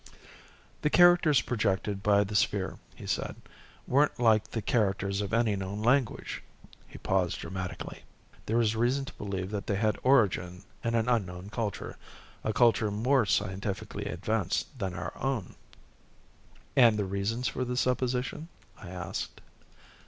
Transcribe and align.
"The 0.81 0.89
characters 0.89 1.41
projected 1.43 2.01
by 2.01 2.23
the 2.23 2.33
sphere," 2.33 2.79
he 2.95 3.05
said, 3.05 3.35
"weren't 3.85 4.19
like 4.19 4.49
the 4.49 4.61
characters 4.63 5.21
of 5.21 5.31
any 5.31 5.55
known 5.55 5.83
language." 5.83 6.41
He 6.87 6.97
paused 6.97 7.37
dramatically. 7.39 8.01
"There 8.47 8.57
was 8.57 8.75
reason 8.75 9.05
to 9.05 9.13
believe 9.13 9.51
they 9.51 9.75
had 9.75 9.99
origin 10.01 10.63
in 10.83 10.95
an 10.95 11.07
unknown 11.07 11.51
culture. 11.51 11.97
A 12.43 12.51
culture 12.51 12.89
more 12.89 13.27
scientifically 13.27 14.05
advanced 14.05 14.75
than 14.79 14.95
our 14.95 15.13
own." 15.17 15.53
"And 16.75 16.97
the 16.97 17.05
reasons 17.05 17.47
for 17.47 17.63
this 17.63 17.81
supposition?" 17.81 18.47
I 18.79 18.89
asked. 18.89 19.39